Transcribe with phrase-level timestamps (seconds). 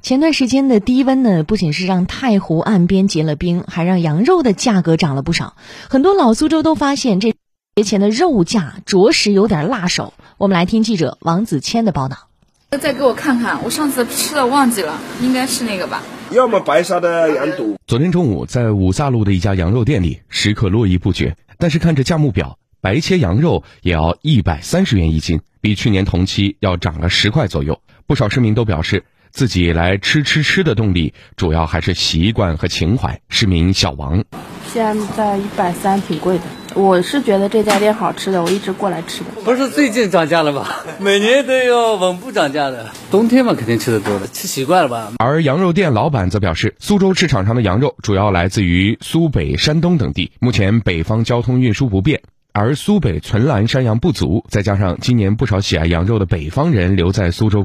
[0.00, 5.56] 前段时间的低温呢，不仅是让太湖岸边结了冰，还让羊肉的价格涨了不少。
[5.90, 7.34] 很多老苏州都发现，这
[7.74, 10.14] 节前的肉价着实有点辣手。
[10.38, 12.28] 我们来听记者王子谦的报道。
[12.80, 16.02] 再给我看看，我上次吃的忘记了，应该是那个吧？
[16.30, 17.76] 要么白沙的羊肚。
[17.86, 21.36] 昨天中午，在五卅路的一家羊肉店里，食客络绎不绝。
[21.58, 27.80] 但是看着价目表，白切羊肉也要一百三十元一斤，比去年同期要涨了十块左右。
[28.06, 29.04] 不少市民都表示。
[29.30, 33.20] 自己来吃吃吃的动力，主要还是习惯和情怀。
[33.28, 34.24] 市民小王，
[34.72, 39.30] 现在一百三挺贵的，我是觉得这家店好吃的，我一直过来吃的。
[39.44, 40.84] 不是最近涨价了吧？
[40.98, 42.90] 每年都要稳步涨价的。
[43.10, 45.12] 冬天嘛，肯定吃的多了，吃习惯了吧？
[45.18, 52.22] 而羊肉店老板则表示，苏州市场上的羊肉主要来自于苏北、山东等地，目前北方交通运输不便，
[52.52, 57.64] 而苏北存栏山羊不足，再加上今年不少喜爱羊肉的北方人留在苏州。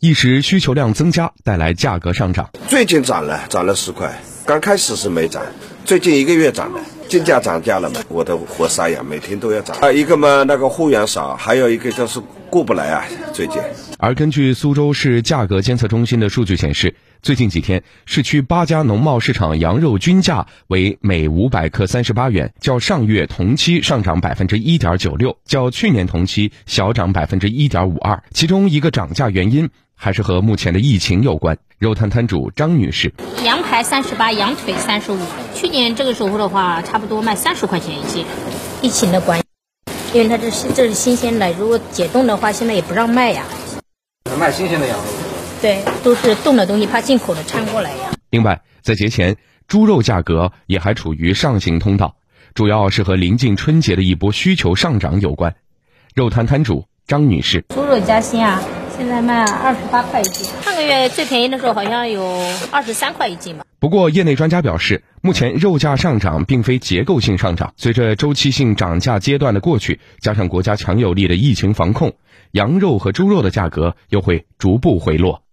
[0.00, 2.48] 一时需求量增加，带来价格上涨。
[2.68, 4.10] 最近涨了，涨了十块。
[4.46, 5.42] 刚开始是没涨，
[5.84, 6.80] 最近一个月涨了。
[7.06, 8.00] 进价涨价了嘛？
[8.08, 9.76] 我的活塞呀每天都要涨。
[9.80, 13.04] 啊，一个嘛，那个货源少，还有一个就是过不来啊。
[13.34, 13.60] 最近。
[13.98, 28.22] 而根据苏州市价格监测中心的数据显示，最近几天市区八家农贸市场羊肉均价为每五百克三十八元，较上月同期上涨百分之一点九六，较去年同期小涨百分之一点五二。
[28.32, 29.68] 其中一个涨价原因。
[30.02, 31.58] 还是和目前的疫情有关。
[31.78, 33.12] 肉摊摊主张女士，
[33.44, 35.18] 羊排三十八，羊腿三十五。
[35.54, 38.24] 去年这个时候的话，差不多卖三十块钱一斤。
[38.80, 39.44] 疫情的关系，
[40.14, 43.44] 因为它这是这是新鲜的，如果解冻的话，现在也不让卖呀。
[44.38, 45.04] 卖新鲜的羊肉。
[45.60, 48.10] 对，都是冻的东西，怕进口的掺过来呀。
[48.30, 49.36] 另外，在节前，
[49.68, 52.16] 猪肉价格也还处于上行通道，
[52.54, 55.56] 主要是和临近春节的一波需求上涨有关。
[56.14, 58.62] 肉摊摊主张女士，猪肉加薪啊。
[59.00, 62.22] 现在卖二十八块一斤，上个月最便宜的时候好像有
[62.70, 63.64] 二十三块一斤吧。
[63.78, 72.12] 不过，业内专家表示，目前肉价上涨并非结构性上涨，随着周期性涨价阶段的过去，加上国家强有力的疫情防控，
[72.50, 75.44] 羊肉和猪肉的价格又会逐步回落。